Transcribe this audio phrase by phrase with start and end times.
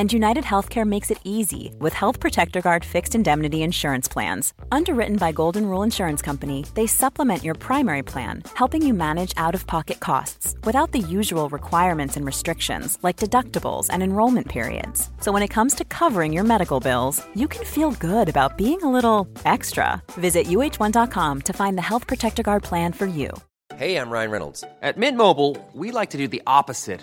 [0.00, 4.54] And United Healthcare makes it easy with Health Protector Guard fixed indemnity insurance plans.
[4.72, 9.54] Underwritten by Golden Rule Insurance Company, they supplement your primary plan, helping you manage out
[9.54, 15.10] of pocket costs without the usual requirements and restrictions like deductibles and enrollment periods.
[15.20, 18.82] So when it comes to covering your medical bills, you can feel good about being
[18.82, 20.02] a little extra.
[20.12, 23.28] Visit uh1.com to find the Health Protector Guard plan for you.
[23.76, 24.64] Hey, I'm Ryan Reynolds.
[24.80, 27.02] At Mint Mobile, we like to do the opposite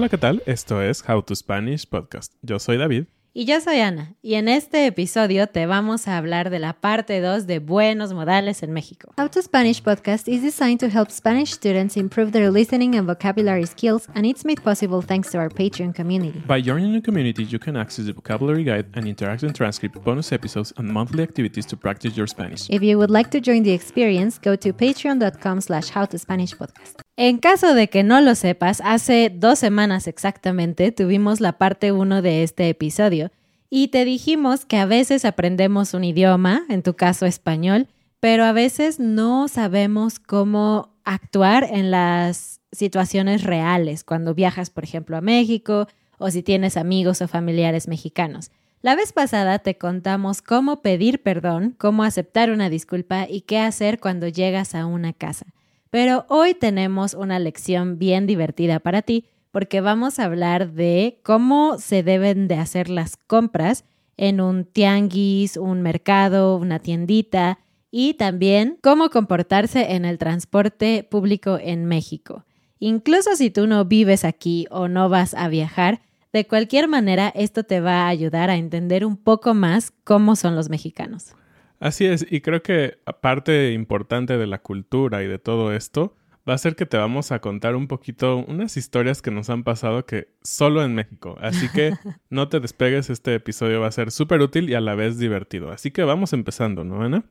[0.00, 0.42] Hola, ¿qué tal?
[0.46, 2.32] Esto es How to Spanish Podcast.
[2.40, 3.04] Yo soy David.
[3.34, 7.20] Y yo soy Ana, y en este episodio te vamos a hablar de la parte
[7.20, 9.12] 2 de buenos modales en México.
[9.18, 13.66] How to Spanish podcast is designed to help Spanish students improve their listening and vocabulary
[13.66, 16.42] skills, and it's made possible thanks to our Patreon community.
[16.46, 20.72] By joining the community, you can access the vocabulary guide and interactive transcript, bonus episodes,
[20.78, 22.70] and monthly activities to practice your Spanish.
[22.70, 27.02] If you would like to join the experience, go to patreon.com slash howtospanishpodcast.
[27.16, 32.22] En caso de que no lo sepas, hace dos semanas exactamente tuvimos la parte 1
[32.22, 33.30] de este episodio
[33.68, 37.88] y te dijimos que a veces aprendemos un idioma, en tu caso español,
[38.18, 45.16] pero a veces no sabemos cómo actuar en las situaciones reales, cuando viajas, por ejemplo,
[45.16, 45.88] a México
[46.18, 48.50] o si tienes amigos o familiares mexicanos.
[48.82, 54.00] La vez pasada te contamos cómo pedir perdón, cómo aceptar una disculpa y qué hacer
[54.00, 55.46] cuando llegas a una casa.
[55.90, 61.78] Pero hoy tenemos una lección bien divertida para ti porque vamos a hablar de cómo
[61.78, 63.84] se deben de hacer las compras
[64.16, 67.58] en un tianguis, un mercado, una tiendita
[67.90, 72.44] y también cómo comportarse en el transporte público en México.
[72.78, 76.00] Incluso si tú no vives aquí o no vas a viajar,
[76.32, 80.54] de cualquier manera esto te va a ayudar a entender un poco más cómo son
[80.54, 81.34] los mexicanos.
[81.80, 86.14] Así es, y creo que parte importante de la cultura y de todo esto
[86.48, 89.62] va a ser que te vamos a contar un poquito unas historias que nos han
[89.62, 91.36] pasado que solo en México.
[91.40, 91.92] Así que
[92.30, 95.70] no te despegues, este episodio va a ser súper útil y a la vez divertido.
[95.70, 97.24] Así que vamos empezando, ¿no, Ana?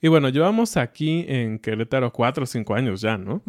[0.00, 3.42] Y bueno, llevamos aquí en Querétaro cuatro o cinco años ya, ¿no?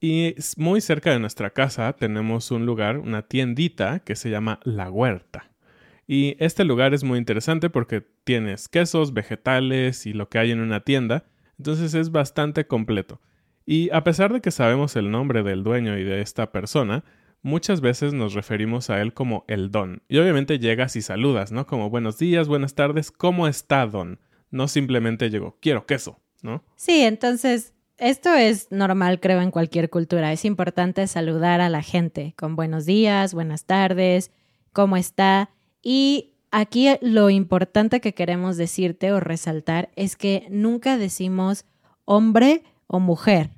[0.00, 4.90] Y muy cerca de nuestra casa tenemos un lugar, una tiendita que se llama La
[4.90, 5.50] Huerta.
[6.06, 10.60] Y este lugar es muy interesante porque tienes quesos, vegetales y lo que hay en
[10.60, 11.24] una tienda,
[11.58, 13.20] entonces es bastante completo.
[13.66, 17.04] Y a pesar de que sabemos el nombre del dueño y de esta persona,
[17.42, 20.02] muchas veces nos referimos a él como el don.
[20.08, 21.66] Y obviamente llegas y saludas, ¿no?
[21.66, 24.18] Como buenos días, buenas tardes, ¿cómo está don?
[24.50, 26.64] No simplemente llegó, quiero queso, ¿no?
[26.76, 30.32] Sí, entonces esto es normal, creo, en cualquier cultura.
[30.32, 34.30] Es importante saludar a la gente con buenos días, buenas tardes,
[34.72, 35.50] ¿cómo está?
[35.84, 41.64] Y aquí lo importante que queremos decirte o resaltar es que nunca decimos
[42.06, 43.50] hombre o mujer,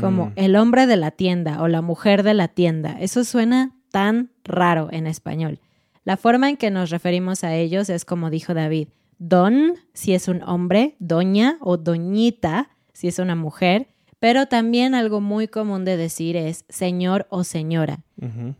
[0.00, 0.32] como Mm.
[0.36, 2.96] el hombre de la tienda o la mujer de la tienda.
[3.00, 5.60] Eso suena tan raro en español.
[6.04, 8.88] La forma en que nos referimos a ellos es como dijo David,
[9.18, 13.88] don si es un hombre, doña o doñita si es una mujer,
[14.20, 18.04] pero también algo muy común de decir es señor o señora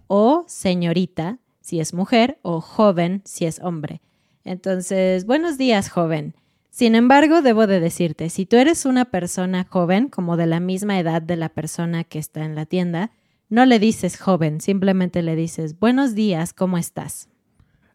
[0.09, 4.03] o señorita si es mujer o joven si es hombre.
[4.45, 6.35] Entonces, buenos días, joven.
[6.69, 10.99] Sin embargo, debo de decirte, si tú eres una persona joven, como de la misma
[10.99, 13.13] edad de la persona que está en la tienda,
[13.49, 17.31] no le dices joven, simplemente le dices buenos días, ¿cómo estás?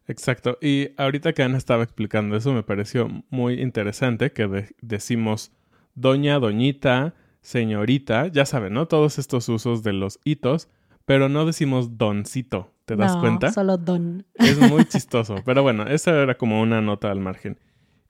[0.08, 0.58] Exacto.
[0.60, 5.52] Y ahorita que Ana estaba explicando eso, me pareció muy interesante que de- decimos
[5.94, 8.88] doña, doñita, señorita, ya saben, ¿no?
[8.88, 10.68] Todos estos usos de los hitos,
[11.10, 13.50] pero no decimos doncito, ¿te das No, cuenta?
[13.50, 14.24] Solo don.
[14.34, 17.58] Es muy chistoso, pero bueno, esa era como una nota al margen.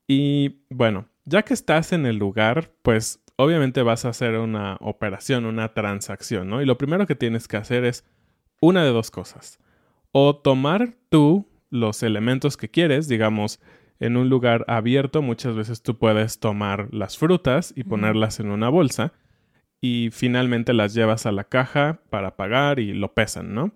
[0.06, 5.47] Y bueno, ya que estás en el lugar, pues obviamente vas a hacer una operación,
[5.47, 6.61] una transacción, ¿no?
[6.61, 8.05] Y lo primero que tienes que hacer es
[8.61, 9.58] una de dos cosas.
[10.12, 13.61] O tomar tú los elementos que quieres, digamos,
[13.99, 18.69] en un lugar abierto, muchas veces tú puedes tomar las frutas y ponerlas en una
[18.69, 19.14] bolsa
[19.80, 23.72] y finalmente las llevas a la caja para pagar y lo pesan, ¿no?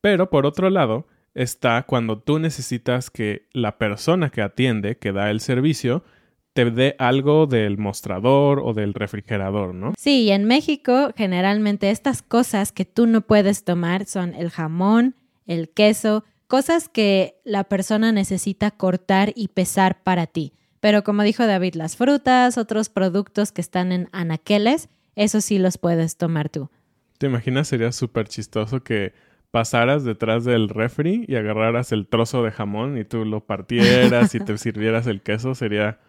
[0.00, 5.30] Pero por otro lado, está cuando tú necesitas que la persona que atiende, que da
[5.30, 6.04] el servicio,
[6.52, 9.94] te dé algo del mostrador o del refrigerador, ¿no?
[9.98, 15.16] Sí, en México generalmente estas cosas que tú no puedes tomar son el jamón,
[15.46, 20.52] el queso, cosas que la persona necesita cortar y pesar para ti.
[20.78, 25.78] Pero como dijo David, las frutas, otros productos que están en anaqueles, eso sí los
[25.78, 26.70] puedes tomar tú.
[27.18, 27.68] ¿Te imaginas?
[27.68, 29.12] Sería súper chistoso que
[29.50, 34.40] pasaras detrás del refri y agarraras el trozo de jamón y tú lo partieras y
[34.40, 35.54] te sirvieras el queso.
[35.54, 36.00] Sería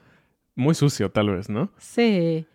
[0.56, 1.72] muy sucio, tal vez, ¿no?
[1.78, 2.48] Sí.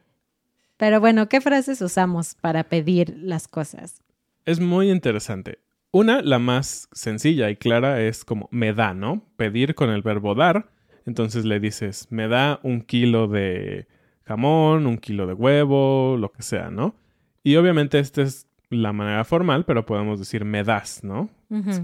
[0.76, 4.02] Pero bueno, ¿qué frases usamos para pedir las cosas?
[4.46, 5.58] Es muy interesante.
[5.92, 9.24] Una, la más sencilla y clara, es como me da, ¿no?
[9.36, 10.70] Pedir con el verbo dar.
[11.06, 13.86] Entonces le dices, me da un kilo de
[14.30, 16.94] jamón, un kilo de huevo, lo que sea, ¿no?
[17.42, 21.28] Y obviamente esta es la manera formal, pero podemos decir me das, ¿no?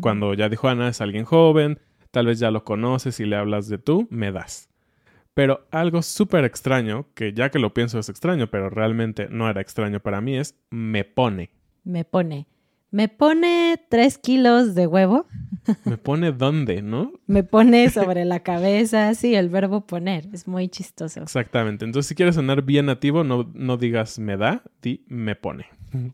[0.00, 1.80] Cuando ya dijo Ana es alguien joven,
[2.12, 4.70] tal vez ya lo conoces y le hablas de tú, me das.
[5.34, 9.60] Pero algo súper extraño, que ya que lo pienso es extraño, pero realmente no era
[9.60, 11.50] extraño para mí, es me pone.
[11.82, 12.46] Me pone.
[12.96, 15.26] Me pone tres kilos de huevo.
[15.84, 17.12] ¿Me pone dónde, no?
[17.26, 19.12] Me pone sobre la cabeza.
[19.12, 20.26] Sí, el verbo poner.
[20.32, 21.20] Es muy chistoso.
[21.20, 21.84] Exactamente.
[21.84, 25.66] Entonces, si quieres sonar bien nativo, no, no digas me da, di me pone.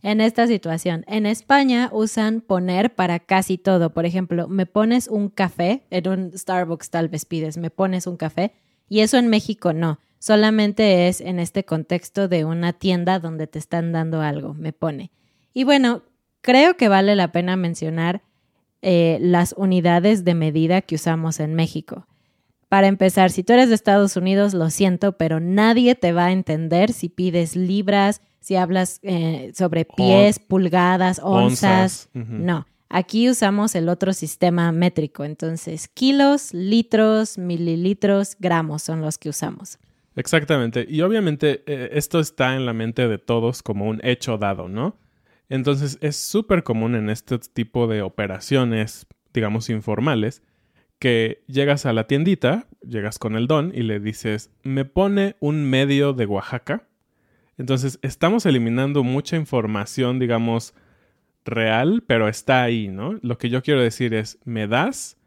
[0.02, 3.94] En esta situación, en España usan poner para casi todo.
[3.94, 5.84] Por ejemplo, me pones un café.
[5.90, 8.54] En un Starbucks tal vez pides, me pones un café.
[8.88, 10.00] Y eso en México no.
[10.18, 14.54] Solamente es en este contexto de una tienda donde te están dando algo.
[14.54, 15.12] Me pone.
[15.54, 16.02] Y bueno,
[16.42, 18.22] creo que vale la pena mencionar
[18.82, 22.06] eh, las unidades de medida que usamos en México.
[22.68, 26.32] Para empezar, si tú eres de Estados Unidos, lo siento, pero nadie te va a
[26.32, 32.08] entender si pides libras, si hablas eh, sobre pies, pulgadas, onzas.
[32.14, 35.24] No, aquí usamos el otro sistema métrico.
[35.24, 39.78] Entonces, kilos, litros, mililitros, gramos son los que usamos.
[40.16, 40.86] Exactamente.
[40.88, 44.96] Y obviamente eh, esto está en la mente de todos como un hecho dado, ¿no?
[45.52, 50.42] Entonces es súper común en este tipo de operaciones, digamos, informales,
[50.98, 55.68] que llegas a la tiendita, llegas con el don y le dices, me pone un
[55.68, 56.88] medio de Oaxaca.
[57.58, 60.72] Entonces estamos eliminando mucha información, digamos,
[61.44, 63.18] real, pero está ahí, ¿no?
[63.20, 65.18] Lo que yo quiero decir es, me das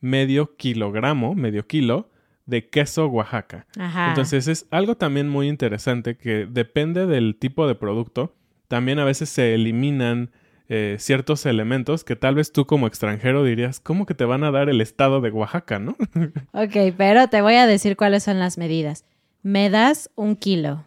[0.00, 2.08] medio kilogramo, medio kilo
[2.46, 3.66] de queso Oaxaca.
[3.78, 4.08] Ajá.
[4.08, 8.34] Entonces es algo también muy interesante que depende del tipo de producto,
[8.68, 10.30] también a veces se eliminan
[10.68, 14.50] eh, ciertos elementos que tal vez tú como extranjero dirías, ¿cómo que te van a
[14.50, 15.96] dar el estado de Oaxaca, no?
[16.52, 19.04] Ok, pero te voy a decir cuáles son las medidas.
[19.42, 20.86] Me das un kilo.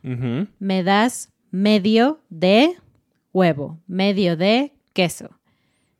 [0.57, 2.75] Me das medio de
[3.31, 5.29] huevo, medio de queso.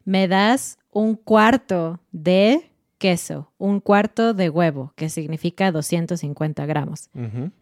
[0.06, 7.10] Me das un cuarto de queso, un cuarto de huevo, que significa 250 gramos.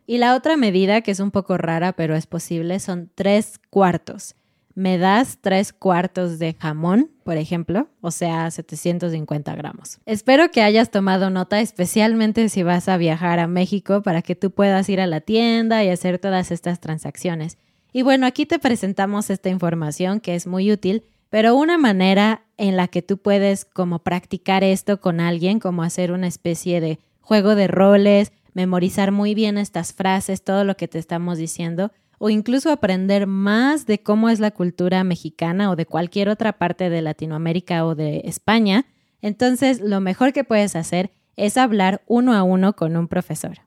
[0.07, 4.35] Y la otra medida, que es un poco rara, pero es posible, son tres cuartos.
[4.73, 9.99] Me das tres cuartos de jamón, por ejemplo, o sea, 750 gramos.
[10.05, 14.51] Espero que hayas tomado nota, especialmente si vas a viajar a México, para que tú
[14.51, 17.57] puedas ir a la tienda y hacer todas estas transacciones.
[17.93, 22.77] Y bueno, aquí te presentamos esta información que es muy útil, pero una manera en
[22.77, 27.55] la que tú puedes como practicar esto con alguien, como hacer una especie de juego
[27.55, 32.71] de roles, memorizar muy bien estas frases, todo lo que te estamos diciendo, o incluso
[32.71, 37.85] aprender más de cómo es la cultura mexicana o de cualquier otra parte de Latinoamérica
[37.85, 38.85] o de España,
[39.21, 43.57] entonces lo mejor que puedes hacer es hablar uno a uno con un profesor.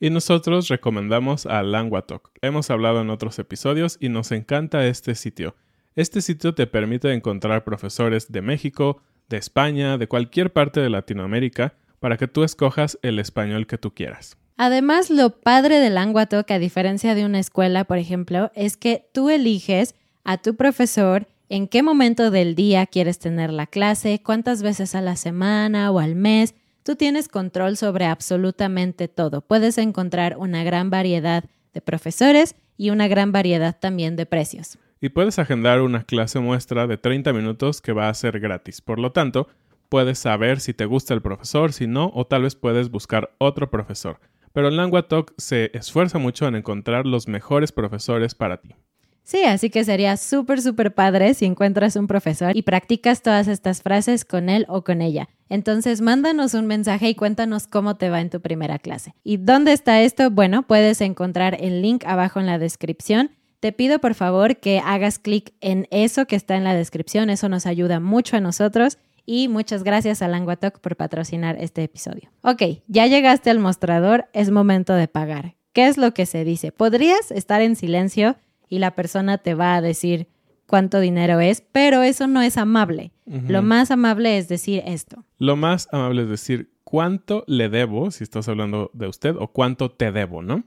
[0.00, 2.30] Y nosotros recomendamos a Languatalk.
[2.40, 5.54] Hemos hablado en otros episodios y nos encanta este sitio.
[5.94, 11.74] Este sitio te permite encontrar profesores de México, de España, de cualquier parte de Latinoamérica,
[12.00, 14.38] para que tú escojas el español que tú quieras.
[14.56, 19.28] Además, lo padre del Languatalk, a diferencia de una escuela, por ejemplo, es que tú
[19.28, 19.94] eliges
[20.24, 25.02] a tu profesor en qué momento del día quieres tener la clase, cuántas veces a
[25.02, 26.54] la semana o al mes.
[26.84, 29.42] Tú tienes control sobre absolutamente todo.
[29.42, 31.44] Puedes encontrar una gran variedad
[31.74, 34.78] de profesores y una gran variedad también de precios.
[35.02, 38.80] Y puedes agendar una clase muestra de 30 minutos que va a ser gratis.
[38.80, 39.48] Por lo tanto,
[39.88, 43.68] puedes saber si te gusta el profesor, si no, o tal vez puedes buscar otro
[43.68, 44.20] profesor.
[44.52, 48.76] Pero LanguaTalk se esfuerza mucho en encontrar los mejores profesores para ti.
[49.24, 53.82] Sí, así que sería súper, súper padre si encuentras un profesor y practicas todas estas
[53.82, 55.28] frases con él o con ella.
[55.48, 59.16] Entonces, mándanos un mensaje y cuéntanos cómo te va en tu primera clase.
[59.24, 60.30] ¿Y dónde está esto?
[60.30, 63.32] Bueno, puedes encontrar el link abajo en la descripción.
[63.62, 67.48] Te pido por favor que hagas clic en eso que está en la descripción, eso
[67.48, 72.28] nos ayuda mucho a nosotros y muchas gracias a Languatalk por patrocinar este episodio.
[72.42, 75.54] Ok, ya llegaste al mostrador, es momento de pagar.
[75.72, 76.72] ¿Qué es lo que se dice?
[76.72, 78.34] Podrías estar en silencio
[78.68, 80.26] y la persona te va a decir
[80.66, 83.12] cuánto dinero es, pero eso no es amable.
[83.26, 85.24] Lo más amable es decir esto.
[85.38, 89.88] Lo más amable es decir cuánto le debo, si estás hablando de usted, o cuánto
[89.92, 90.64] te debo, ¿no?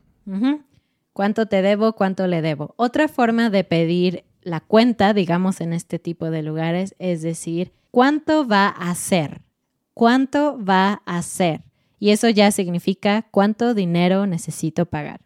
[1.15, 1.93] ¿Cuánto te debo?
[1.93, 2.73] ¿Cuánto le debo?
[2.75, 8.45] Otra forma de pedir la cuenta, digamos, en este tipo de lugares, es decir, ¿cuánto
[8.45, 9.39] va a ser?
[9.93, 11.61] ¿Cuánto va a ser?
[11.99, 15.21] Y eso ya significa cuánto dinero necesito pagar.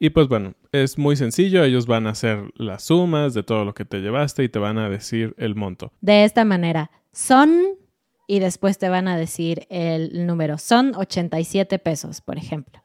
[0.00, 3.72] Y pues bueno, es muy sencillo, ellos van a hacer las sumas de todo lo
[3.72, 5.92] que te llevaste y te van a decir el monto.
[6.00, 7.78] De esta manera, son
[8.26, 10.58] y después te van a decir el número.
[10.58, 12.82] Son 87 pesos, por ejemplo.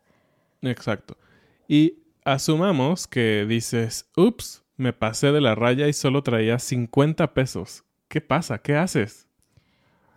[0.61, 1.17] Exacto.
[1.71, 7.85] Y asumamos que dices, ups, me pasé de la raya y solo traía 50 pesos.
[8.09, 8.57] ¿Qué pasa?
[8.57, 9.25] ¿Qué haces?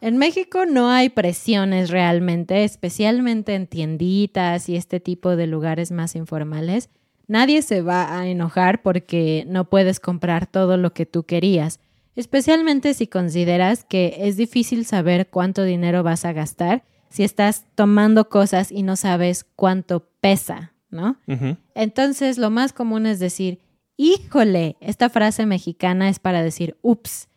[0.00, 6.16] En México no hay presiones realmente, especialmente en tienditas y este tipo de lugares más
[6.16, 6.90] informales.
[7.28, 11.78] Nadie se va a enojar porque no puedes comprar todo lo que tú querías,
[12.16, 18.28] especialmente si consideras que es difícil saber cuánto dinero vas a gastar si estás tomando
[18.28, 21.16] cosas y no sabes cuánto pesa, ¿no?
[21.74, 23.58] Entonces lo más común es decir,
[23.96, 27.28] híjole, esta frase mexicana es para decir, ups,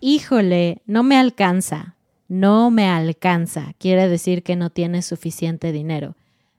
[0.00, 1.96] híjole, no me alcanza,
[2.28, 6.14] no me alcanza, quiere decir que no tienes suficiente dinero.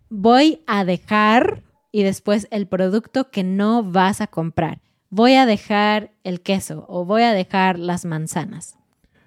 [0.09, 4.81] Voy a dejar y después el producto que no vas a comprar.
[5.09, 8.77] Voy a dejar el queso o voy a dejar las manzanas.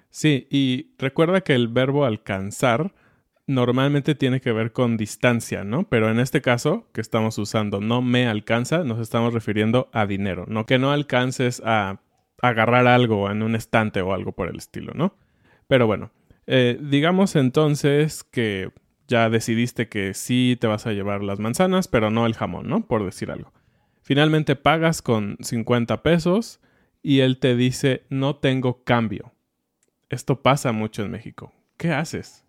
[0.09, 2.93] Sí, y recuerda que el verbo alcanzar
[3.47, 5.87] normalmente tiene que ver con distancia, ¿no?
[5.87, 10.45] Pero en este caso que estamos usando no me alcanza, nos estamos refiriendo a dinero,
[10.47, 12.01] no que no alcances a
[12.41, 15.15] agarrar algo en un estante o algo por el estilo, ¿no?
[15.67, 16.11] Pero bueno,
[16.47, 18.71] eh, digamos entonces que
[19.07, 22.87] ya decidiste que sí te vas a llevar las manzanas, pero no el jamón, ¿no?
[22.87, 23.53] Por decir algo.
[24.01, 26.59] Finalmente pagas con 50 pesos
[27.01, 29.33] y él te dice, no tengo cambio.
[30.09, 31.53] Esto pasa mucho en México.
[31.77, 32.44] ¿Qué haces?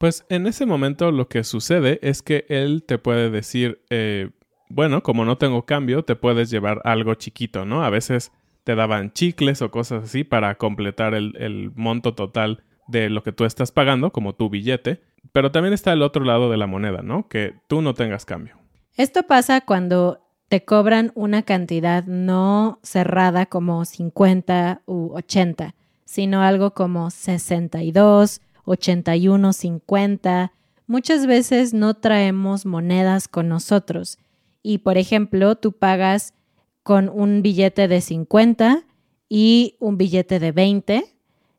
[0.00, 4.30] Pues en ese momento lo que sucede es que él te puede decir, eh,
[4.70, 7.84] bueno, como no tengo cambio, te puedes llevar algo chiquito, ¿no?
[7.84, 8.32] A veces
[8.64, 13.32] te daban chicles o cosas así para completar el, el monto total de lo que
[13.32, 15.02] tú estás pagando, como tu billete,
[15.32, 17.28] pero también está el otro lado de la moneda, ¿no?
[17.28, 18.56] Que tú no tengas cambio.
[18.96, 25.74] Esto pasa cuando te cobran una cantidad no cerrada como 50 u 80,
[26.06, 30.52] sino algo como 62, 81, 50.
[30.86, 34.18] Muchas veces no traemos monedas con nosotros
[34.62, 36.34] y, por ejemplo, tú pagas
[36.82, 38.84] con un billete de 50
[39.28, 41.04] y un billete de 20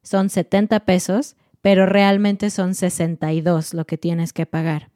[0.04, 4.90] son 70 pesos, pero realmente son 62 lo que tienes que pagar.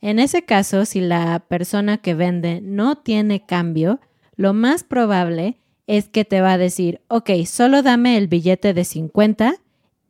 [0.00, 4.00] En ese caso, si la persona que vende no tiene cambio,
[4.36, 8.84] lo más probable es que te va a decir, ok, solo dame el billete de
[8.84, 9.54] 50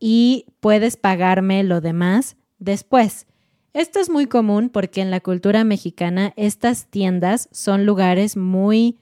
[0.04, 3.28] y puedes pagarme lo demás después.
[3.72, 8.98] Esto es muy común porque en la cultura mexicana estas tiendas son lugares muy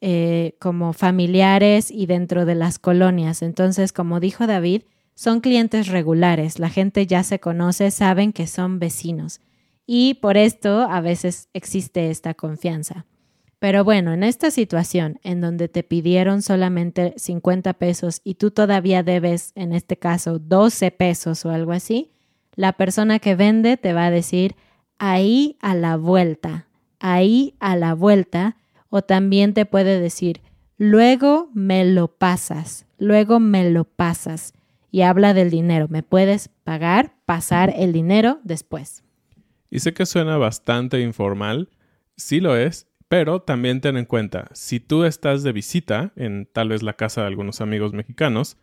[0.00, 3.42] eh, como familiares y dentro de las colonias.
[3.42, 8.78] Entonces, como dijo David, son clientes regulares, la gente ya se conoce, saben que son
[8.78, 9.42] vecinos
[9.86, 13.04] y por esto a veces existe esta confianza.
[13.58, 19.02] Pero bueno, en esta situación en donde te pidieron solamente 50 pesos y tú todavía
[19.02, 22.12] debes, en este caso, 12 pesos o algo así,
[22.54, 24.54] la persona que vende te va a decir
[24.98, 26.66] ahí a la vuelta,
[27.00, 28.56] ahí a la vuelta
[28.90, 30.40] o también te puede decir,
[30.76, 34.54] luego me lo pasas, luego me lo pasas.
[34.90, 35.86] Y habla del dinero.
[35.90, 39.04] ¿Me puedes pagar, pasar el dinero después?
[39.70, 41.68] Y sé que suena bastante informal,
[42.16, 46.68] sí lo es, pero también ten en cuenta, si tú estás de visita en tal
[46.68, 48.58] vez la casa de algunos amigos mexicanos,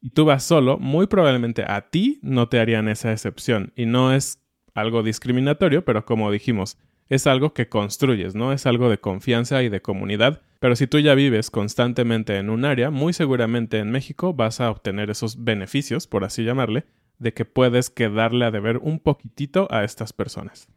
[0.00, 3.72] y tú vas solo, muy probablemente a ti no te harían esa excepción.
[3.74, 4.40] Y no es
[4.74, 6.78] algo discriminatorio, pero como dijimos,
[7.08, 8.52] es algo que construyes, ¿no?
[8.52, 10.42] Es algo de confianza y de comunidad.
[10.60, 14.70] Pero si tú ya vives constantemente en un área, muy seguramente en México vas a
[14.70, 16.84] obtener esos beneficios, por así llamarle,
[17.18, 20.68] de que puedes quedarle a deber un poquitito a estas personas.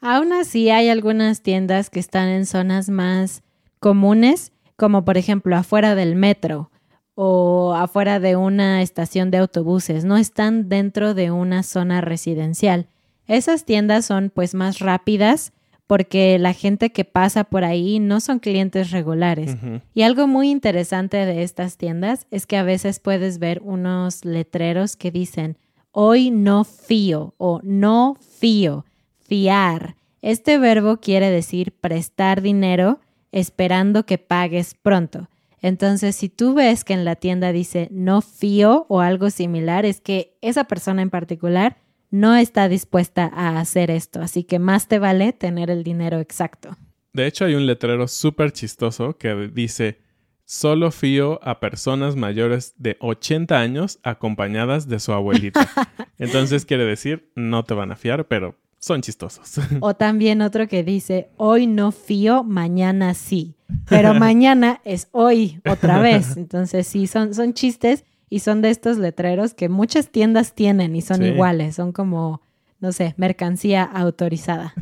[0.00, 3.42] Aún así, hay algunas tiendas que están en zonas más
[3.80, 6.70] comunes, como por ejemplo afuera del metro
[7.14, 12.86] o afuera de una estación de autobuses, no están dentro de una zona residencial.
[13.26, 15.52] Esas tiendas son pues más rápidas
[15.88, 19.56] porque la gente que pasa por ahí no son clientes regulares.
[19.94, 24.96] Y algo muy interesante de estas tiendas es que a veces puedes ver unos letreros
[24.96, 25.56] que dicen
[25.90, 28.84] hoy no fío o no fío,
[29.28, 29.96] fiar.
[30.22, 35.28] Este verbo quiere decir prestar dinero esperando que pagues pronto.
[35.60, 40.00] Entonces, si tú ves que en la tienda dice no fío o algo similar, es
[40.00, 41.76] que esa persona en particular
[42.10, 44.20] no está dispuesta a hacer esto.
[44.20, 46.76] Así que más te vale tener el dinero exacto.
[47.12, 49.98] De hecho, hay un letrero súper chistoso que dice
[50.44, 55.68] solo fío a personas mayores de 80 años acompañadas de su abuelita.
[56.18, 59.60] Entonces quiere decir, no te van a fiar, pero son chistosos.
[59.80, 63.56] O también otro que dice, hoy no fío, mañana sí.
[63.88, 66.36] Pero mañana es hoy otra vez.
[66.36, 71.02] Entonces sí, son, son chistes y son de estos letreros que muchas tiendas tienen y
[71.02, 71.76] son iguales.
[71.76, 72.40] Son como,
[72.80, 74.74] no sé, mercancía autorizada.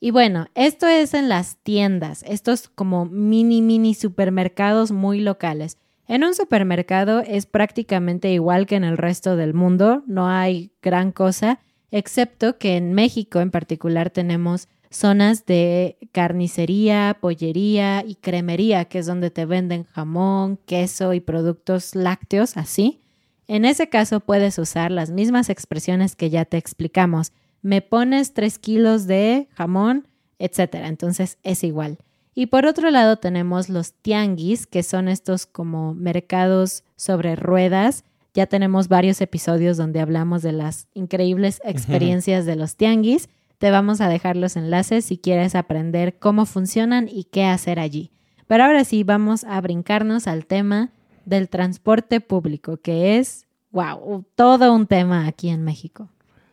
[0.00, 5.78] Y bueno, esto es en las tiendas, estos como mini, mini supermercados muy locales.
[6.06, 11.10] En un supermercado es prácticamente igual que en el resto del mundo, no hay gran
[11.10, 11.58] cosa,
[11.90, 19.06] excepto que en México en particular tenemos zonas de carnicería, pollería y cremería, que es
[19.06, 23.00] donde te venden jamón, queso y productos lácteos, así.
[23.48, 27.32] En ese caso puedes usar las mismas expresiones que ya te explicamos
[27.66, 30.06] me pones tres kilos de jamón,
[30.38, 30.86] etcétera.
[30.86, 31.98] Entonces es igual.
[32.32, 38.04] Y por otro lado tenemos los tianguis, que son estos como mercados sobre ruedas.
[38.36, 43.30] Ya tenemos varios episodios donde hablamos de las increíbles experiencias de los tianguis.
[43.56, 48.10] Te vamos a dejar los enlaces si quieres aprender cómo funcionan y qué hacer allí.
[48.46, 50.92] Pero ahora sí, vamos a brincarnos al tema
[51.24, 56.10] del transporte público, que es, wow, todo un tema aquí en México.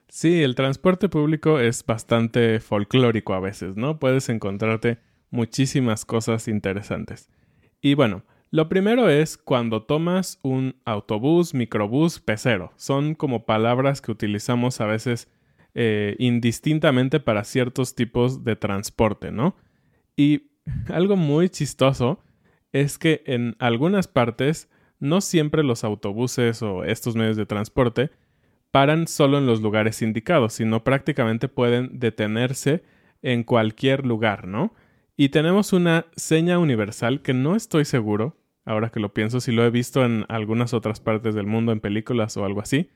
[0.07, 3.99] Sí, el transporte público es bastante folclórico a veces, ¿no?
[3.99, 4.99] Puedes encontrarte
[5.31, 7.29] muchísimas cosas interesantes.
[7.81, 12.71] Y bueno, lo primero es cuando tomas un autobús, microbús, pecero.
[12.75, 15.27] Son como palabras que utilizamos a veces
[15.73, 19.55] eh, indistintamente para ciertos tipos de transporte, ¿no?
[20.15, 20.51] Y
[20.93, 22.23] algo muy chistoso
[22.71, 28.11] es que en algunas partes no siempre los autobuses o estos medios de transporte
[28.69, 32.83] paran solo en los lugares indicados, sino prácticamente pueden detenerse
[33.23, 34.75] en cualquier lugar, ¿no?
[35.17, 39.65] Y tenemos una seña universal que no estoy seguro, ahora que lo pienso, si lo
[39.65, 42.89] he visto en algunas otras partes del mundo, en películas o algo así,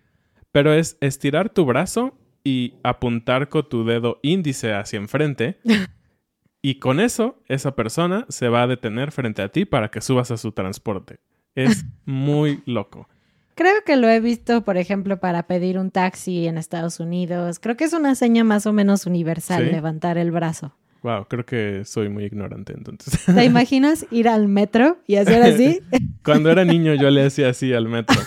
[0.51, 5.59] pero es estirar tu brazo y apuntar con tu dedo índice hacia enfrente.
[6.61, 10.31] y con eso, esa persona se va a detener frente a ti para que subas
[10.31, 11.19] a su transporte.
[11.55, 13.09] Es muy loco.
[13.55, 17.59] Creo que lo he visto, por ejemplo, para pedir un taxi en Estados Unidos.
[17.59, 20.77] Creo que es una seña más o menos universal, levantar el brazo.
[21.07, 23.23] Wow, creo que soy muy ignorante entonces.
[23.33, 25.79] ¿Te imaginas ir al metro y hacer así?
[26.25, 28.19] Cuando era niño yo le hacía así al metro.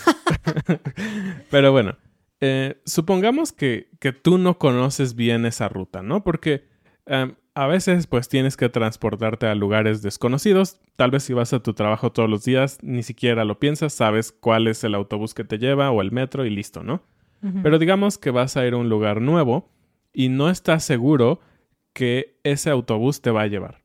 [1.50, 1.98] Pero bueno,
[2.40, 6.24] eh, supongamos que, que, tú no conoces bien esa ruta, ¿no?
[6.24, 6.64] Porque
[7.04, 10.80] em, a veces pues tienes que transportarte a lugares desconocidos.
[10.96, 14.32] Tal vez si vas a tu trabajo todos los días ni siquiera lo piensas, sabes
[14.32, 17.02] cuál es el autobús que te lleva o el metro y listo, ¿no?
[17.62, 19.70] Pero digamos que vas a ir a un lugar nuevo
[20.14, 21.40] y no estás seguro
[21.92, 23.82] que ese autobús te va a llevar.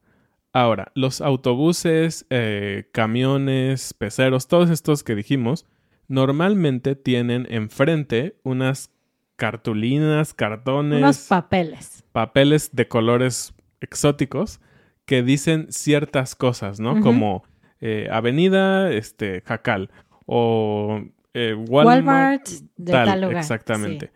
[0.53, 5.65] Ahora, los autobuses, eh, camiones, peceros, todos estos que dijimos,
[6.07, 8.89] normalmente tienen enfrente unas
[9.35, 10.99] cartulinas, cartones.
[10.99, 12.03] Unos papeles.
[12.11, 14.61] Papeles de colores exóticos
[15.05, 17.01] que dicen ciertas cosas, ¿no?
[17.01, 17.43] Como
[17.81, 19.91] eh, Avenida este, Jacal
[20.25, 23.37] o eh, Walmart, de tal, lugar.
[23.37, 24.11] Exactamente.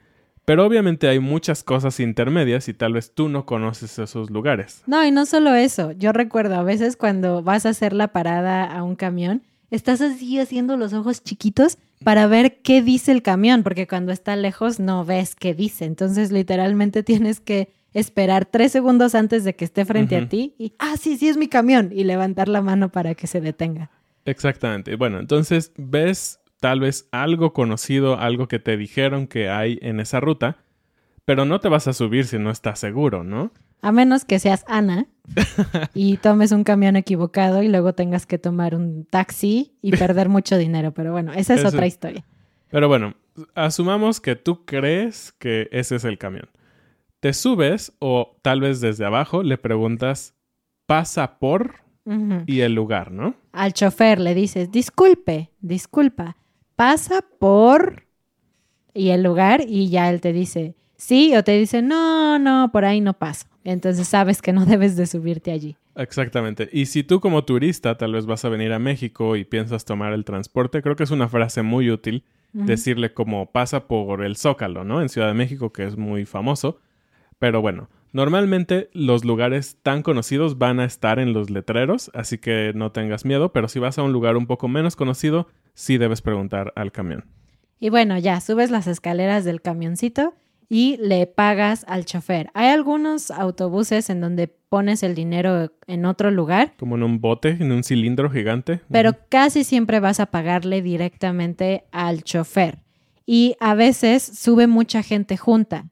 [0.49, 4.81] Pero obviamente hay muchas cosas intermedias y tal vez tú no conoces esos lugares.
[4.87, 5.91] No, y no solo eso.
[5.91, 10.39] Yo recuerdo a veces cuando vas a hacer la parada a un camión, estás así
[10.39, 15.05] haciendo los ojos chiquitos para ver qué dice el camión, porque cuando está lejos no
[15.05, 15.85] ves qué dice.
[15.85, 20.73] Entonces literalmente tienes que esperar tres segundos antes de que esté frente a ti y,
[20.79, 23.91] ah, sí, sí es mi camión, y levantar la mano para que se detenga.
[24.25, 24.95] Exactamente.
[24.95, 30.19] Bueno, entonces ves tal vez algo conocido, algo que te dijeron que hay en esa
[30.19, 30.57] ruta,
[31.25, 33.51] pero no te vas a subir si no estás seguro, ¿no?
[33.81, 35.07] A menos que seas Ana
[35.93, 40.57] y tomes un camión equivocado y luego tengas que tomar un taxi y perder mucho
[40.57, 40.91] dinero.
[40.93, 42.25] Pero bueno, esa es Eso- otra historia.
[42.69, 43.15] Pero bueno,
[43.55, 46.49] asumamos que tú crees que ese es el camión.
[47.21, 50.33] Te subes o tal vez desde abajo le preguntas,
[50.85, 51.75] pasa por
[52.47, 53.35] y el lugar, ¿no?
[53.51, 56.37] Al chofer le dices, disculpe, disculpa,
[56.79, 58.03] pasa por
[58.93, 62.85] y el lugar y ya él te dice, sí, o te dice, no, no, por
[62.85, 63.47] ahí no paso.
[63.65, 65.75] Entonces sabes que no debes de subirte allí.
[65.95, 66.69] Exactamente.
[66.71, 70.13] Y si tú como turista tal vez vas a venir a México y piensas tomar
[70.13, 74.85] el transporte, creo que es una frase muy útil decirle como pasa por el Zócalo,
[74.85, 75.01] ¿no?
[75.01, 76.79] En Ciudad de México, que es muy famoso.
[77.39, 82.71] Pero bueno, normalmente los lugares tan conocidos van a estar en los letreros, así que
[82.75, 86.21] no tengas miedo, pero si vas a un lugar un poco menos conocido, sí debes
[86.21, 87.25] preguntar al camión.
[87.79, 90.33] Y bueno, ya subes las escaleras del camioncito
[90.67, 92.51] y le pagas al chofer.
[92.53, 97.57] Hay algunos autobuses en donde pones el dinero en otro lugar, Como en un bote,
[97.59, 98.81] en un cilindro gigante.
[98.91, 102.79] pero casi siempre vas a pagarle directamente al chofer.
[103.25, 105.85] Y a veces sube mucha gente junta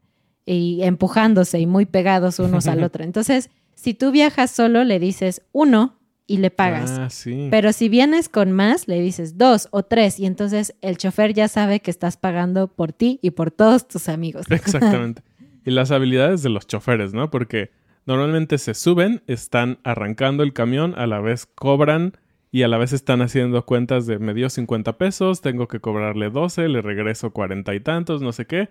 [0.48, 3.04] y empujándose y muy pegados unos al otro.
[3.04, 6.92] Entonces, si tú viajas solo, le dices uno y le pagas.
[6.98, 7.48] Ah, sí.
[7.52, 11.48] Pero si vienes con más, le dices dos o tres y entonces el chofer ya
[11.48, 14.46] sabe que estás pagando por ti y por todos tus amigos.
[14.50, 15.22] Exactamente.
[15.66, 17.30] Y las habilidades de los choferes, ¿no?
[17.30, 17.72] Porque
[18.06, 22.18] normalmente se suben, están arrancando el camión, a la vez cobran
[22.52, 26.30] y a la vez están haciendo cuentas de me dio 50 pesos, tengo que cobrarle
[26.30, 28.70] 12, le regreso 40 y tantos, no sé qué.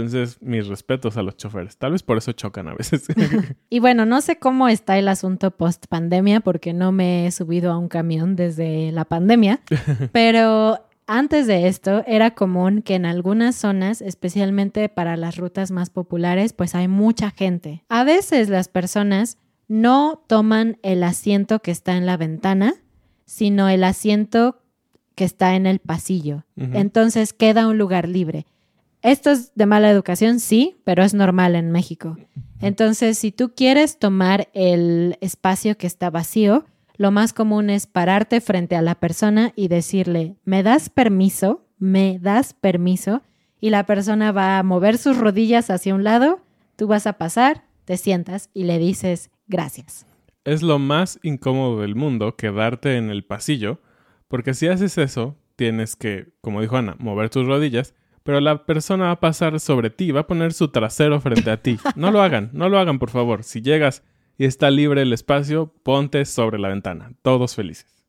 [0.00, 1.76] Entonces, mis respetos a los choferes.
[1.76, 3.06] Tal vez por eso chocan a veces.
[3.70, 7.72] Y bueno, no sé cómo está el asunto post pandemia porque no me he subido
[7.72, 9.60] a un camión desde la pandemia,
[10.12, 15.90] pero antes de esto era común que en algunas zonas, especialmente para las rutas más
[15.90, 17.84] populares, pues hay mucha gente.
[17.88, 22.74] A veces las personas no toman el asiento que está en la ventana,
[23.24, 24.62] sino el asiento
[25.14, 26.44] que está en el pasillo.
[26.56, 28.46] Entonces queda un lugar libre.
[29.02, 32.16] Esto es de mala educación, sí, pero es normal en México.
[32.60, 36.64] Entonces, si tú quieres tomar el espacio que está vacío,
[36.96, 41.64] lo más común es pararte frente a la persona y decirle, ¿me das permiso?
[41.78, 43.22] ¿Me das permiso?
[43.60, 46.40] Y la persona va a mover sus rodillas hacia un lado,
[46.74, 50.06] tú vas a pasar, te sientas y le dices, gracias.
[50.44, 53.80] es lo más incómodo del mundo quedarte en el pasillo,
[54.28, 57.94] porque si haces eso, tienes que, como dijo Ana, mover tus rodillas,
[58.28, 61.62] pero la persona va a pasar sobre ti, va a poner su trasero frente a
[61.62, 61.78] ti.
[61.96, 63.42] No lo hagan, no lo hagan, por favor.
[63.42, 64.02] Si llegas
[64.36, 67.12] y está libre el espacio, ponte sobre la ventana.
[67.22, 68.04] Todos felices.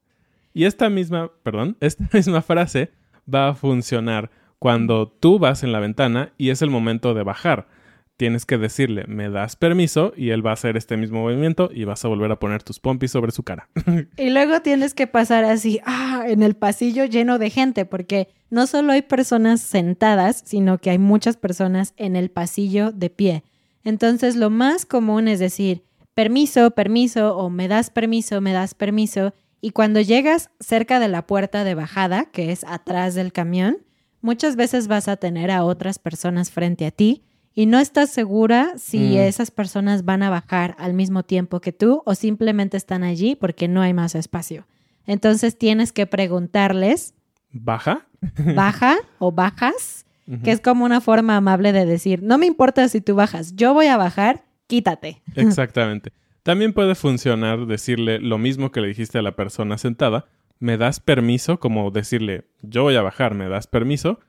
[0.53, 2.91] Y esta misma, perdón, esta misma frase
[3.33, 4.29] va a funcionar
[4.59, 7.69] cuando tú vas en la ventana y es el momento de bajar.
[8.17, 11.85] Tienes que decirle, me das permiso, y él va a hacer este mismo movimiento y
[11.85, 13.69] vas a volver a poner tus pompis sobre su cara.
[14.17, 18.67] Y luego tienes que pasar así, ah, en el pasillo lleno de gente, porque no
[18.67, 23.43] solo hay personas sentadas, sino que hay muchas personas en el pasillo de pie.
[23.83, 25.83] Entonces, lo más común es decir,
[26.13, 29.33] permiso, permiso, o me das permiso, me das permiso.
[29.61, 33.77] Y cuando llegas cerca de la puerta de bajada, que es atrás del camión,
[34.21, 38.73] muchas veces vas a tener a otras personas frente a ti y no estás segura
[38.77, 39.17] si Mm.
[39.19, 43.67] esas personas van a bajar al mismo tiempo que tú o simplemente están allí porque
[43.67, 44.65] no hay más espacio.
[45.05, 47.13] Entonces tienes que preguntarles,
[47.51, 48.07] ¿Baja?
[48.55, 50.05] ¿baja o bajas?
[50.43, 53.73] Que es como una forma amable de decir, no me importa si tú bajas, yo
[53.73, 55.23] voy a bajar, quítate.
[55.35, 56.13] Exactamente.
[56.43, 60.25] También puede funcionar decirle lo mismo que le dijiste a la persona sentada.
[60.59, 61.59] ¿Me das permiso?
[61.59, 64.19] Como decirle, yo voy a bajar, ¿me das permiso?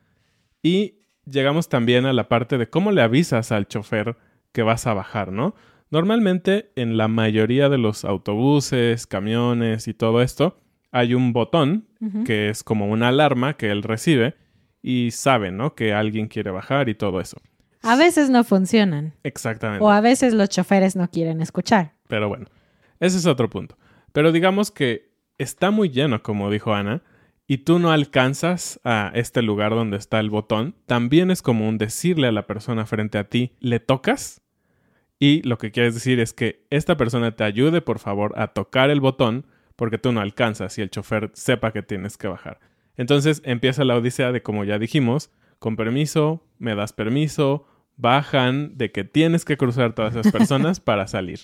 [0.63, 4.17] Y llegamos también a la parte de cómo le avisas al chofer
[4.51, 5.55] que vas a bajar, ¿no?
[5.89, 10.57] Normalmente en la mayoría de los autobuses, camiones y todo esto,
[10.91, 11.87] hay un botón
[12.25, 14.35] que es como una alarma que él recibe
[14.81, 15.75] y sabe, ¿no?
[15.75, 17.37] Que alguien quiere bajar y todo eso.
[17.83, 19.83] A veces no funcionan Exactamente.
[19.83, 21.93] o a veces los choferes no quieren escuchar.
[22.07, 22.47] Pero bueno,
[22.99, 23.77] ese es otro punto.
[24.11, 27.01] Pero digamos que está muy lleno, como dijo Ana,
[27.47, 32.27] y tú no alcanzas a este lugar donde está el botón, también es común decirle
[32.27, 34.41] a la persona frente a ti, ¿le tocas?
[35.19, 38.89] Y lo que quieres decir es que esta persona te ayude, por favor, a tocar
[38.89, 42.59] el botón porque tú no alcanzas y el chofer sepa que tienes que bajar.
[42.97, 47.65] Entonces empieza la odisea de, como ya dijimos, con permiso, me das permiso,
[47.97, 51.41] bajan de que tienes que cruzar todas esas personas para salir.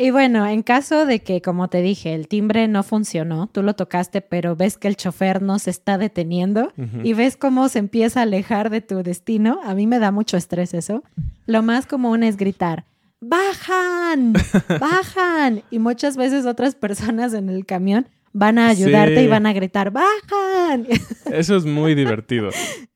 [0.00, 3.74] Y bueno, en caso de que, como te dije, el timbre no funcionó, tú lo
[3.74, 8.20] tocaste, pero ves que el chofer no se está deteniendo y ves cómo se empieza
[8.20, 11.02] a alejar de tu destino, a mí me da mucho estrés eso.
[11.46, 12.84] Lo más común es gritar,
[13.20, 14.32] bajan,
[14.80, 15.62] bajan.
[15.70, 19.22] Y muchas veces otras personas en el camión van a ayudarte Sí.
[19.24, 20.86] y van a gritar, bajan.
[21.32, 22.50] Eso es muy divertido.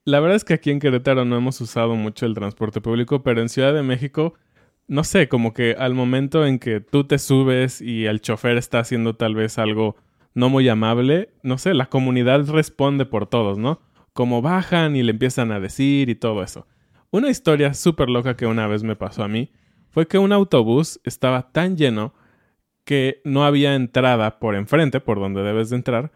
[0.04, 3.40] La verdad es que aquí en Querétaro no hemos usado mucho el transporte público, pero
[3.40, 4.34] en Ciudad de México,
[4.88, 8.80] no sé, como que al momento en que tú te subes y el chofer está
[8.80, 9.96] haciendo tal vez algo
[10.34, 13.80] no muy amable, no sé, la comunidad responde por todos, ¿no?
[14.12, 16.66] Como bajan y le empiezan a decir y todo eso.
[17.10, 19.50] Una historia súper loca que una vez me pasó a mí
[19.92, 22.14] fue que un autobús estaba tan lleno
[22.84, 26.10] que no había entrada por enfrente, por donde debes de entrar,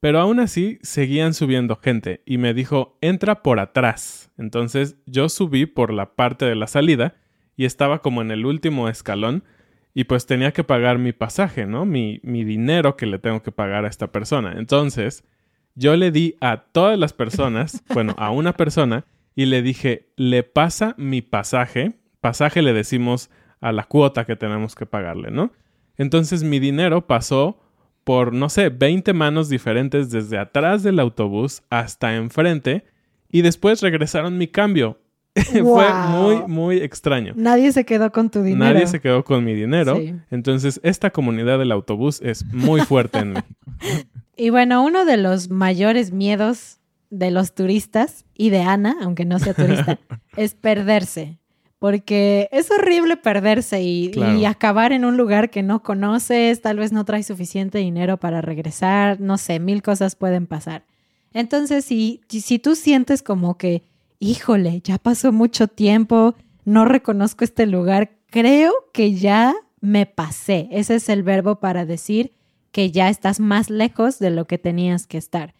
[0.00, 4.30] pero aún así seguían subiendo gente y me dijo, entra por atrás.
[4.36, 7.14] Entonces yo subí por la parte de la salida
[7.56, 9.44] y estaba como en el último escalón
[9.94, 11.84] y pues tenía que pagar mi pasaje, ¿no?
[11.84, 14.54] Mi, mi dinero que le tengo que pagar a esta persona.
[14.56, 15.24] Entonces
[15.74, 20.42] yo le di a todas las personas, bueno, a una persona y le dije, le
[20.42, 21.99] pasa mi pasaje.
[22.20, 23.30] Pasaje le decimos
[23.60, 25.52] a la cuota que tenemos que pagarle, ¿no?
[25.96, 27.58] Entonces mi dinero pasó
[28.04, 32.84] por, no sé, 20 manos diferentes desde atrás del autobús hasta enfrente
[33.30, 34.98] y después regresaron mi cambio.
[35.34, 37.34] Fue muy, muy extraño.
[37.36, 38.72] Nadie se quedó con tu dinero.
[38.72, 39.96] Nadie se quedó con mi dinero.
[39.96, 40.14] Sí.
[40.30, 43.54] Entonces esta comunidad del autobús es muy fuerte en México.
[44.36, 46.78] Y bueno, uno de los mayores miedos
[47.10, 49.98] de los turistas y de Ana, aunque no sea turista,
[50.36, 51.39] es perderse.
[51.80, 54.36] Porque es horrible perderse y, Claro.
[54.38, 58.42] y acabar en un lugar que no conoces, tal vez no traes suficiente dinero para
[58.42, 60.84] regresar, no sé, mil cosas pueden pasar.
[61.32, 63.82] Entonces, si, si tú sientes como que,
[64.18, 66.34] híjole, ya pasó mucho tiempo,
[66.66, 70.68] no reconozco este lugar, creo que ya me pasé.
[70.70, 72.34] Ese es el verbo para decir
[72.72, 75.54] que ya estás más lejos de lo que tenías que estar.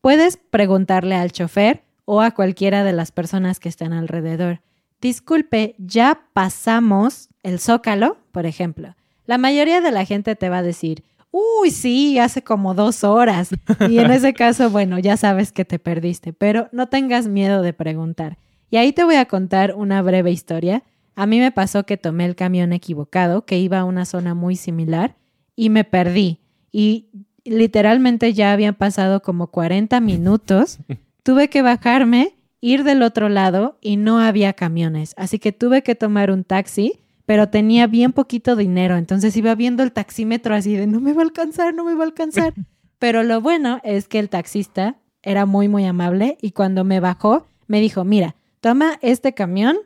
[0.00, 4.62] Puedes preguntarle al chofer o a cualquiera de las personas que están alrededor.
[5.00, 8.94] Disculpe, ya pasamos el zócalo, por ejemplo.
[9.26, 13.50] La mayoría de la gente te va a decir, uy, sí, hace como dos horas.
[13.88, 17.72] Y en ese caso, bueno, ya sabes que te perdiste, pero no tengas miedo de
[17.72, 18.38] preguntar.
[18.70, 20.82] Y ahí te voy a contar una breve historia.
[21.14, 24.56] A mí me pasó que tomé el camión equivocado, que iba a una zona muy
[24.56, 25.16] similar,
[25.56, 26.40] y me perdí.
[26.70, 27.08] Y
[27.44, 30.78] literalmente ya habían pasado como 40 minutos.
[31.22, 35.14] Tuve que bajarme, ir del otro lado y no había camiones.
[35.16, 38.96] Así que tuve que tomar un taxi, pero tenía bien poquito dinero.
[38.96, 42.02] Entonces iba viendo el taxímetro así de no me va a alcanzar, no me va
[42.04, 42.54] a alcanzar.
[42.98, 47.46] Pero lo bueno es que el taxista era muy, muy amable y cuando me bajó
[47.68, 49.76] me dijo, mira, toma este camión,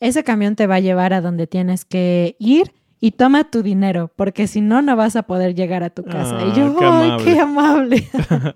[0.00, 4.12] ese camión te va a llevar a donde tienes que ir y toma tu dinero,
[4.16, 6.36] porque si no, no vas a poder llegar a tu casa.
[6.38, 7.24] Ah, y yo, qué ¡ay, amable".
[7.24, 8.08] qué amable!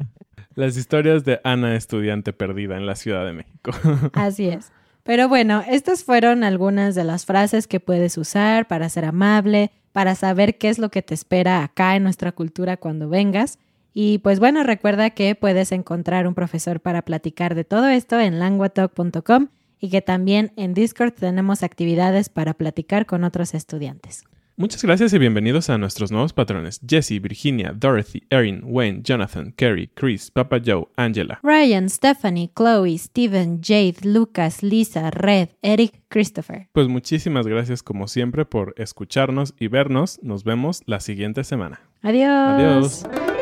[0.55, 3.73] Las historias de Ana, estudiante perdida en la Ciudad de México.
[4.13, 4.73] Así es.
[5.03, 10.15] Pero bueno, estas fueron algunas de las frases que puedes usar para ser amable, para
[10.15, 13.59] saber qué es lo que te espera acá en nuestra cultura cuando vengas.
[13.93, 18.39] Y pues bueno, recuerda que puedes encontrar un profesor para platicar de todo esto en
[18.39, 19.49] languatalk.com
[19.81, 24.25] y que también en Discord tenemos actividades para platicar con otros estudiantes.
[24.63, 29.89] Muchas gracias y bienvenidos a nuestros nuevos patrones: Jesse, Virginia, Dorothy, Erin, Wayne, Jonathan, Kerry,
[29.89, 31.41] Chris, Papa Joe, Angela.
[31.43, 36.69] Ryan, Stephanie, Chloe, Steven, Jade, Lucas, Lisa, Red, Eric, Christopher.
[36.71, 40.21] Pues muchísimas gracias como siempre por escucharnos y vernos.
[40.23, 41.81] Nos vemos la siguiente semana.
[42.01, 42.31] Adiós.
[42.31, 43.42] Adiós.